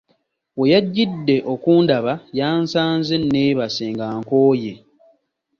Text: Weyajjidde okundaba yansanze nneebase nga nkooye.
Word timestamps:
Weyajjidde 0.59 1.35
okundaba 1.53 2.13
yansanze 2.39 3.15
nneebase 3.19 3.85
nga 3.93 4.07
nkooye. 4.19 4.73